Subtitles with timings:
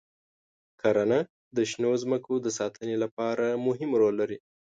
[0.81, 1.19] کرنه
[1.55, 4.37] د شنو ځمکو د ساتنې لپاره مهم رول لري.